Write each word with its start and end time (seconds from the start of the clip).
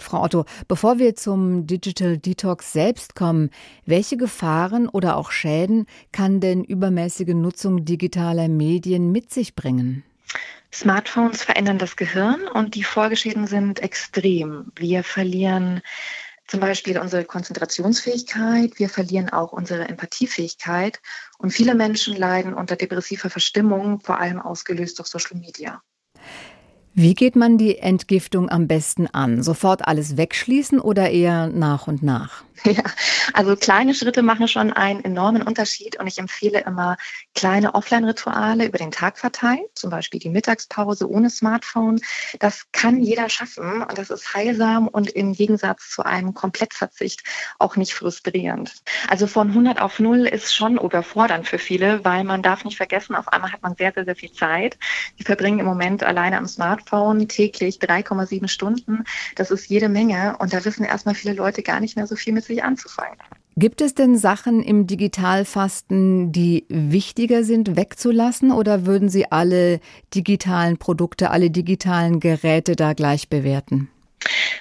Frau 0.00 0.24
Otto, 0.24 0.44
bevor 0.66 0.98
wir 0.98 1.14
zum 1.14 1.66
Digital 1.66 2.18
Detox 2.18 2.72
selbst 2.72 3.14
kommen, 3.14 3.50
welche 3.86 4.16
Gefahren 4.16 4.88
oder 4.88 5.16
auch 5.16 5.30
Schäden 5.30 5.86
kann 6.10 6.40
denn 6.40 6.64
übermäßige 6.64 7.34
Nutzung 7.34 7.84
digitaler 7.84 8.48
Medien 8.48 9.12
mit 9.12 9.32
sich 9.32 9.54
bringen? 9.54 10.02
Smartphones 10.72 11.44
verändern 11.44 11.78
das 11.78 11.94
Gehirn 11.94 12.48
und 12.48 12.74
die 12.74 12.82
Folgeschäden 12.82 13.46
sind 13.46 13.80
extrem. 13.80 14.72
Wir 14.74 15.04
verlieren 15.04 15.80
zum 16.48 16.58
Beispiel 16.58 16.98
unsere 16.98 17.24
Konzentrationsfähigkeit, 17.24 18.78
wir 18.78 18.88
verlieren 18.88 19.30
auch 19.30 19.52
unsere 19.52 19.88
Empathiefähigkeit 19.88 21.00
und 21.38 21.52
viele 21.52 21.76
Menschen 21.76 22.16
leiden 22.16 22.52
unter 22.52 22.74
depressiver 22.74 23.30
Verstimmung, 23.30 24.00
vor 24.00 24.18
allem 24.18 24.40
ausgelöst 24.40 24.98
durch 24.98 25.08
Social 25.08 25.38
Media. 25.38 25.80
Wie 26.96 27.14
geht 27.14 27.34
man 27.34 27.58
die 27.58 27.78
Entgiftung 27.78 28.48
am 28.48 28.68
besten 28.68 29.08
an? 29.08 29.42
Sofort 29.42 29.88
alles 29.88 30.16
wegschließen 30.16 30.78
oder 30.78 31.10
eher 31.10 31.48
nach 31.48 31.88
und 31.88 32.04
nach? 32.04 32.44
Ja, 32.64 32.82
also 33.32 33.56
kleine 33.56 33.94
Schritte 33.94 34.22
machen 34.22 34.48
schon 34.48 34.72
einen 34.72 35.04
enormen 35.04 35.42
Unterschied 35.42 35.98
und 35.98 36.06
ich 36.06 36.18
empfehle 36.18 36.60
immer 36.60 36.96
kleine 37.34 37.74
Offline-Rituale 37.74 38.66
über 38.66 38.78
den 38.78 38.90
Tag 38.90 39.18
verteilt, 39.18 39.66
zum 39.74 39.90
Beispiel 39.90 40.20
die 40.20 40.30
Mittagspause 40.30 41.08
ohne 41.10 41.30
Smartphone. 41.30 42.00
Das 42.38 42.66
kann 42.72 43.00
jeder 43.00 43.28
schaffen 43.28 43.82
und 43.82 43.98
das 43.98 44.10
ist 44.10 44.34
heilsam 44.34 44.88
und 44.88 45.10
im 45.10 45.32
Gegensatz 45.32 45.90
zu 45.90 46.04
einem 46.04 46.32
Komplettverzicht 46.32 47.22
auch 47.58 47.76
nicht 47.76 47.92
frustrierend. 47.92 48.82
Also 49.08 49.26
von 49.26 49.48
100 49.48 49.80
auf 49.80 49.98
0 49.98 50.26
ist 50.26 50.54
schon 50.54 50.78
überfordernd 50.78 51.46
für 51.46 51.58
viele, 51.58 52.04
weil 52.04 52.24
man 52.24 52.42
darf 52.42 52.64
nicht 52.64 52.76
vergessen, 52.76 53.14
auf 53.14 53.28
einmal 53.28 53.52
hat 53.52 53.62
man 53.62 53.74
sehr, 53.76 53.92
sehr, 53.92 54.04
sehr 54.04 54.16
viel 54.16 54.32
Zeit. 54.32 54.78
Die 55.18 55.24
verbringen 55.24 55.58
im 55.58 55.66
Moment 55.66 56.02
alleine 56.02 56.38
am 56.38 56.46
Smartphone 56.46 57.28
täglich 57.28 57.78
3,7 57.78 58.48
Stunden. 58.48 59.04
Das 59.34 59.50
ist 59.50 59.68
jede 59.68 59.88
Menge 59.88 60.36
und 60.38 60.52
da 60.52 60.64
wissen 60.64 60.84
erstmal 60.84 61.14
viele 61.14 61.34
Leute 61.34 61.62
gar 61.62 61.80
nicht 61.80 61.96
mehr 61.96 62.06
so 62.06 62.16
viel 62.16 62.32
mit 62.32 62.43
sich 62.44 62.62
anzufangen. 62.62 63.18
Gibt 63.56 63.80
es 63.80 63.94
denn 63.94 64.16
Sachen 64.16 64.62
im 64.62 64.88
Digitalfasten, 64.88 66.32
die 66.32 66.66
wichtiger 66.68 67.44
sind 67.44 67.76
wegzulassen 67.76 68.50
oder 68.50 68.84
würden 68.84 69.08
Sie 69.08 69.30
alle 69.30 69.78
digitalen 70.12 70.76
Produkte, 70.76 71.30
alle 71.30 71.50
digitalen 71.50 72.18
Geräte 72.18 72.74
da 72.74 72.94
gleich 72.94 73.28
bewerten? 73.28 73.88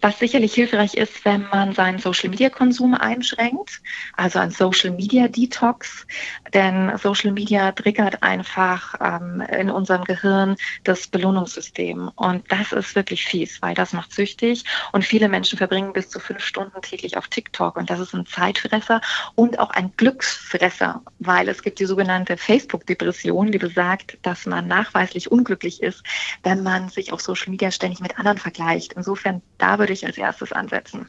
Was 0.00 0.18
sicherlich 0.18 0.54
hilfreich 0.54 0.94
ist, 0.94 1.24
wenn 1.24 1.48
man 1.48 1.72
seinen 1.72 1.98
Social-Media-Konsum 1.98 2.94
einschränkt, 2.94 3.80
also 4.16 4.38
ein 4.38 4.52
Social-Media-Detox, 4.52 6.06
denn 6.54 6.96
Social 6.98 7.32
Media 7.32 7.72
triggert 7.72 8.22
einfach 8.22 8.94
ähm, 9.00 9.40
in 9.40 9.70
unserem 9.70 10.04
Gehirn 10.04 10.56
das 10.84 11.08
Belohnungssystem. 11.08 12.12
Und 12.14 12.50
das 12.50 12.72
ist 12.72 12.94
wirklich 12.94 13.24
fies, 13.24 13.60
weil 13.60 13.74
das 13.74 13.92
macht 13.92 14.12
süchtig. 14.12 14.64
Und 14.92 15.04
viele 15.04 15.28
Menschen 15.28 15.58
verbringen 15.58 15.92
bis 15.92 16.08
zu 16.08 16.20
fünf 16.20 16.44
Stunden 16.44 16.80
täglich 16.80 17.16
auf 17.16 17.26
TikTok. 17.26 17.76
Und 17.76 17.90
das 17.90 17.98
ist 17.98 18.14
ein 18.14 18.26
Zeitfresser 18.26 19.00
und 19.34 19.58
auch 19.58 19.70
ein 19.70 19.92
Glücksfresser, 19.96 21.02
weil 21.18 21.48
es 21.48 21.62
gibt 21.62 21.80
die 21.80 21.86
sogenannte 21.86 22.36
Facebook-Depression, 22.36 23.50
die 23.50 23.58
besagt, 23.58 24.18
dass 24.22 24.46
man 24.46 24.68
nachweislich 24.68 25.32
unglücklich 25.32 25.82
ist, 25.82 26.04
wenn 26.44 26.62
man 26.62 26.88
sich 26.88 27.12
auf 27.12 27.20
Social 27.20 27.50
Media 27.50 27.72
ständig 27.72 28.00
mit 28.00 28.16
anderen 28.16 28.38
vergleicht. 28.38 28.92
Insofern 28.92 29.42
da 29.58 29.78
würde 29.78 29.87
ich 29.92 30.06
als 30.06 30.18
erstes 30.18 30.52
ansetzen. 30.52 31.08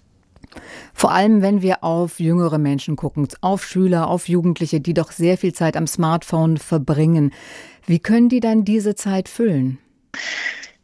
Vor 0.94 1.12
allem, 1.12 1.42
wenn 1.42 1.62
wir 1.62 1.84
auf 1.84 2.20
jüngere 2.20 2.58
Menschen 2.58 2.96
gucken, 2.96 3.28
auf 3.42 3.64
Schüler, 3.64 4.08
auf 4.08 4.28
Jugendliche, 4.28 4.82
die 4.82 4.94
doch 4.94 5.12
sehr 5.12 5.38
viel 5.38 5.54
Zeit 5.54 5.78
am 5.78 5.88
Smartphone 5.88 6.58
verbringen. 6.58 7.34
Wie 7.86 8.00
können 8.00 8.30
die 8.30 8.40
dann 8.40 8.66
diese 8.66 8.96
Zeit 8.96 9.30
füllen? 9.30 9.78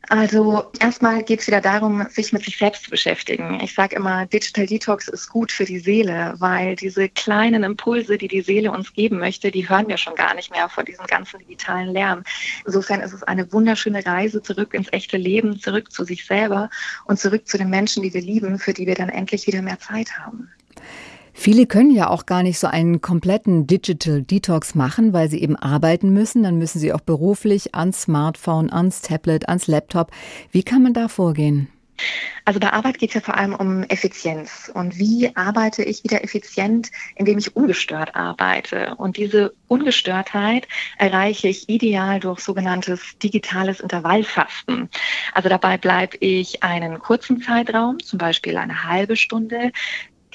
Also 0.09 0.72
erstmal 0.80 1.23
geht 1.23 1.39
es 1.39 1.48
wieder 1.48 1.61
darum, 1.61 2.06
sich 2.09 2.31
mit 2.31 2.44
sich 2.44 2.58
selbst 2.58 2.84
zu 2.84 2.92
beschäftigen. 2.92 3.59
Ich 3.61 3.73
sage 3.73 3.95
immer, 3.95 4.25
Digital 4.28 4.67
Detox 4.67 5.08
ist 5.08 5.30
gut 5.30 5.52
für 5.52 5.66
die 5.66 5.80
Seele, 5.80 6.36
weil 6.38 6.75
diese 6.75 7.09
kleinen 7.09 7.64
Impulse, 7.64 8.17
die 8.17 8.28
die 8.28 8.42
Seele 8.42 8.72
uns 8.72 8.94
geben 8.94 9.17
möchte, 9.17 9.50
die 9.52 9.67
hören 9.67 9.88
wir 9.88 9.97
schon 9.97 10.16
gar 10.16 10.36
nicht 10.36 10.52
mehr 10.52 10.70
vor 10.70 10.84
diesem 10.84 11.08
ganzen 11.08 11.40
digitalen 11.40 11.90
Lärm. 11.90 12.24
Insofern 12.66 13.02
ist 13.02 13.13
es 13.13 13.24
eine 13.24 13.52
wunderschöne 13.52 14.06
Reise 14.06 14.41
zurück 14.44 14.74
ins 14.74 14.94
echte 14.94 15.18
Leben, 15.18 15.59
zurück 15.59 15.91
zu 15.91 16.03
sich 16.03 16.25
selber 16.25 16.69
und 17.06 17.19
zurück 17.19 17.47
zu 17.47 17.58
den 17.58 17.69
Menschen, 17.69 18.03
die 18.03 18.13
wir 18.13 18.22
lieben, 18.22 18.59
für 18.59 18.74
die 18.74 18.85
wir 18.85 18.96
dann 18.96 19.09
endlich 19.09 19.47
wieder 19.47 19.62
mehr 19.62 19.79
Zeit 19.79 20.19
haben. 20.19 20.52
Viele 21.38 21.68
können 21.68 21.91
ja 21.91 22.09
auch 22.09 22.25
gar 22.25 22.44
nicht 22.44 22.57
so 22.57 22.68
einen 22.68 23.01
kompletten 23.01 23.68
Digital 23.68 24.23
Detox 24.23 24.73
machen, 24.73 25.12
weil 25.12 25.29
sie 25.29 25.41
eben 25.41 25.57
arbeiten 25.57 26.12
müssen. 26.12 26.44
Dann 26.44 26.57
müssen 26.57 26.79
sie 26.79 26.94
auch 26.94 27.01
beruflich 27.01 27.75
ans 27.75 28.03
Smartphone, 28.03 28.72
ans 28.72 29.01
Tablet, 29.01 29.50
ans 29.50 29.68
Laptop. 29.68 30.12
Wie 30.51 30.63
kann 30.63 30.81
man 30.81 30.94
da 30.94 31.09
vorgehen? 31.09 31.68
Also 32.46 32.59
bei 32.59 32.72
Arbeit 32.72 33.00
geht 33.00 33.09
es 33.09 33.16
ja 33.16 33.22
vor 33.22 33.38
allem 33.38 33.53
um 33.53 33.84
Effizienz. 33.84 34.72
Und 34.73 34.97
wie 34.97 35.35
arbeite 35.35 35.84
ich 35.84 36.03
wieder 36.03 36.23
effizient, 36.23 36.90
indem 37.16 37.38
ich 37.38 37.56
ungestört 37.56 38.16
arbeite? 38.16 38.96
Und 38.96 39.17
diese 39.17 39.53
Ungestörtheit 39.67 40.67
erreiche 40.97 41.50
ich 41.50 41.67
ideal 41.69 42.19
durch 42.19 42.40
sogenanntes 42.40 43.17
digitales 43.22 43.81
Intervallfasten. 43.81 44.90
Also 45.34 45.50
dabei 45.50 45.78
bleibe 45.78 46.17
ich 46.22 46.63
einen 46.63 47.00
kurzen 47.00 47.41
Zeitraum, 47.41 48.00
zum 48.00 48.19
Beispiel 48.19 48.57
eine 48.57 48.85
halbe 48.85 49.16
Stunde, 49.16 49.72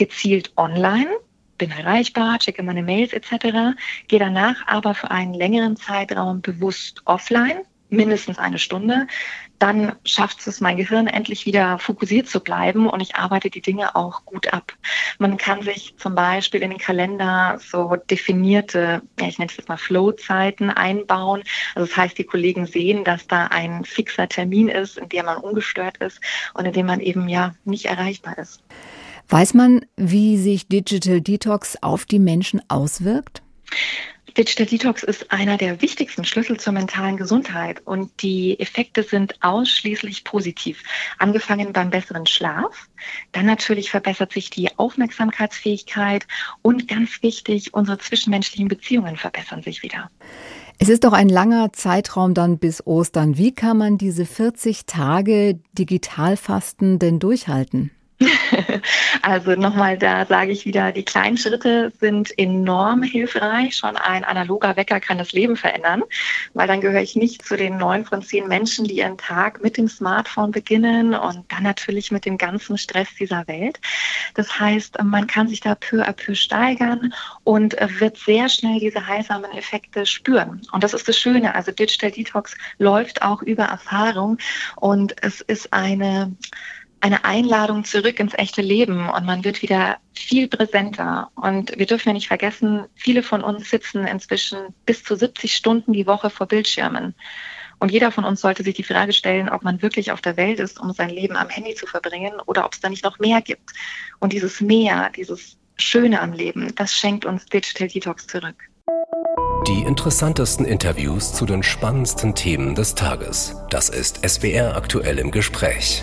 gezielt 0.01 0.53
online, 0.57 1.11
bin 1.59 1.71
erreichbar, 1.71 2.39
checke 2.39 2.63
meine 2.63 2.83
Mails 2.83 3.13
etc., 3.13 3.77
gehe 4.09 4.19
danach 4.19 4.67
aber 4.67 4.95
für 4.95 5.11
einen 5.11 5.35
längeren 5.35 5.77
Zeitraum 5.77 6.41
bewusst 6.41 7.03
offline, 7.05 7.61
mindestens 7.91 8.39
eine 8.39 8.59
Stunde, 8.59 9.07
dann 9.59 9.93
schafft 10.07 10.47
es 10.47 10.63
mein 10.63 10.79
Gehirn 10.79 11.07
endlich 11.07 11.45
wieder 11.45 11.79
fokussiert 11.79 12.29
zu 12.29 12.41
bleiben 12.41 12.89
und 12.89 13.01
ich 13.01 13.17
arbeite 13.17 13.51
die 13.51 13.61
Dinge 13.61 13.95
auch 13.95 14.25
gut 14.25 14.51
ab. 14.55 14.73
Man 15.19 15.37
kann 15.37 15.61
sich 15.61 15.95
zum 15.99 16.15
Beispiel 16.15 16.63
in 16.63 16.71
den 16.71 16.79
Kalender 16.79 17.59
so 17.61 17.97
definierte, 17.97 19.03
ja, 19.21 19.27
ich 19.27 19.39
nenne 19.39 19.51
es 19.51 19.59
jetzt 19.59 19.69
mal 19.69 19.77
Flow-Zeiten 19.77 20.71
einbauen. 20.71 21.43
Also 21.75 21.87
das 21.89 21.97
heißt, 21.97 22.17
die 22.17 22.25
Kollegen 22.25 22.65
sehen, 22.65 23.05
dass 23.05 23.27
da 23.27 23.49
ein 23.49 23.85
fixer 23.85 24.31
Termin 24.31 24.69
ist, 24.69 24.97
in 24.97 25.11
dem 25.11 25.27
man 25.27 25.37
ungestört 25.37 25.99
ist 25.99 26.23
und 26.55 26.65
in 26.65 26.73
dem 26.73 26.87
man 26.87 27.01
eben 27.01 27.29
ja 27.29 27.55
nicht 27.65 27.85
erreichbar 27.85 28.39
ist. 28.39 28.63
Weiß 29.31 29.55
man, 29.55 29.87
wie 29.97 30.37
sich 30.39 30.67
Digital 30.67 31.21
Detox 31.21 31.81
auf 31.83 32.05
die 32.05 32.19
Menschen 32.19 32.61
auswirkt? 32.69 33.43
Digital 34.37 34.67
Detox 34.67 35.05
ist 35.05 35.31
einer 35.31 35.57
der 35.57 35.81
wichtigsten 35.83 36.25
Schlüssel 36.25 36.59
zur 36.59 36.73
mentalen 36.73 37.17
Gesundheit 37.17 37.81
und 37.85 38.11
die 38.23 38.59
Effekte 38.59 39.05
sind 39.05 39.35
ausschließlich 39.41 40.25
positiv. 40.25 40.83
Angefangen 41.19 41.73
beim 41.73 41.91
besseren 41.91 42.27
Schlaf, 42.27 42.89
dann 43.31 43.47
natürlich 43.47 43.91
verbessert 43.91 44.33
sich 44.33 44.51
die 44.51 44.77
Aufmerksamkeitsfähigkeit 44.77 46.27
und 46.63 46.89
ganz 46.89 47.23
wichtig, 47.23 47.73
unsere 47.73 47.99
zwischenmenschlichen 47.99 48.67
Beziehungen 48.67 49.17
verbessern 49.17 49.63
sich 49.63 49.85
wieder. 49.85 50.11
Es 50.79 50.89
ist 50.89 51.05
doch 51.05 51.13
ein 51.13 51.29
langer 51.29 51.73
Zeitraum 51.73 52.35
dann 52.35 52.59
bis 52.59 52.85
Ostern. 52.85 53.39
Wie 53.39 53.55
kann 53.55 53.79
man 53.79 53.97
diese 53.97 54.27
40 54.27 54.87
Tage 54.87 55.61
Digitalfasten 55.79 56.99
denn 56.99 57.21
durchhalten? 57.21 57.93
Also 59.23 59.53
nochmal, 59.53 59.99
da 59.99 60.27
sage 60.27 60.53
ich 60.53 60.65
wieder, 60.65 60.93
die 60.93 61.05
kleinen 61.05 61.37
Schritte 61.37 61.93
sind 62.01 62.37
enorm 62.39 63.03
hilfreich. 63.03 63.77
Schon 63.77 63.97
ein 63.97 64.25
analoger 64.25 64.77
Wecker 64.77 65.01
kann 65.01 65.19
das 65.19 65.33
Leben 65.33 65.57
verändern, 65.57 66.03
weil 66.55 66.67
dann 66.67 66.81
gehöre 66.81 67.03
ich 67.03 67.17
nicht 67.17 67.45
zu 67.45 67.57
den 67.57 67.77
neun 67.77 68.05
von 68.05 68.23
zehn 68.23 68.49
Menschen, 68.49 68.87
die 68.87 68.99
ihren 68.99 69.19
Tag 69.19 69.63
mit 69.63 69.77
dem 69.77 69.89
Smartphone 69.89 70.51
beginnen 70.51 71.15
und 71.15 71.45
dann 71.51 71.63
natürlich 71.63 72.11
mit 72.11 72.25
dem 72.25 72.39
ganzen 72.39 72.79
Stress 72.79 73.09
dieser 73.19 73.47
Welt. 73.49 73.81
Das 74.35 74.59
heißt, 74.59 75.03
man 75.03 75.27
kann 75.27 75.49
sich 75.49 75.61
da 75.61 75.75
peu 75.75 76.03
à 76.03 76.13
peu 76.13 76.35
steigern 76.35 77.13
und 77.45 77.77
wird 78.01 78.17
sehr 78.19 78.49
schnell 78.49 78.81
diese 78.81 79.07
heilsamen 79.07 79.51
Effekte 79.53 80.07
spüren. 80.07 80.63
Und 80.73 80.85
das 80.85 80.95
ist 80.95 81.09
das 81.09 81.19
Schöne. 81.19 81.55
Also 81.55 81.73
Digital 81.73 82.11
Detox 82.11 82.57
läuft 82.79 83.23
auch 83.23 83.43
über 83.43 83.65
Erfahrung 83.65 84.39
und 84.77 85.15
es 85.23 85.41
ist 85.41 85.73
eine 85.73 86.33
eine 87.01 87.25
Einladung 87.25 87.85
zurück 87.85 88.21
ins 88.21 88.35
echte 88.35 88.63
Leben 88.63 89.09
und 89.09 89.25
man 89.25 89.45
wird 89.45 89.63
wieder 89.63 89.99
viel 90.15 90.49
präsenter. 90.49 91.31
Und 91.35 91.77
wir 91.79 91.87
dürfen 91.87 92.11
ja 92.11 92.13
nicht 92.13 92.29
vergessen, 92.29 92.85
viele 92.95 93.23
von 93.23 93.43
uns 93.43 93.71
sitzen 93.71 94.07
inzwischen 94.07 94.59
bis 94.85 95.03
zu 95.03 95.17
70 95.17 95.55
Stunden 95.55 95.93
die 95.93 96.07
Woche 96.07 96.31
vor 96.31 96.47
Bildschirmen. 96.47 97.15
Und 97.79 97.91
jeder 97.91 98.13
von 98.13 98.25
uns 98.25 98.43
sollte 98.43 98.63
sich 98.63 98.75
die 98.75 98.85
Frage 98.85 99.15
stellen, 99.15 99.49
ob 99.49 99.63
man 99.63 99.81
wirklich 99.81 100.13
auf 100.13 100.21
der 100.21 100.37
Welt 100.37 100.61
ist, 100.61 100.79
um 100.79 100.93
sein 100.93 101.09
Leben 101.09 101.37
am 101.37 101.49
Handy 101.49 101.75
zu 101.75 101.87
verbringen 101.87 102.35
oder 102.45 102.67
ob 102.67 102.75
es 102.75 102.81
da 102.81 102.91
nicht 102.91 103.05
noch 103.05 103.19
mehr 103.19 103.41
gibt. 103.41 103.71
Und 104.19 104.35
dieses 104.35 104.61
Mehr, 104.61 105.11
dieses 105.17 105.57
Schöne 105.77 106.21
am 106.21 106.35
Leben, 106.35 106.75
das 106.75 106.93
schenkt 106.95 107.25
uns 107.25 107.47
Digital 107.47 107.89
Detox 107.89 108.27
zurück. 108.27 108.57
Die 109.67 109.83
interessantesten 109.83 110.67
Interviews 110.67 111.33
zu 111.33 111.47
den 111.47 111.63
spannendsten 111.63 112.35
Themen 112.35 112.75
des 112.75 112.95
Tages. 112.95 113.57
Das 113.71 113.89
ist 113.89 114.21
SWR 114.27 114.77
aktuell 114.77 115.19
im 115.19 115.31
Gespräch. 115.31 116.03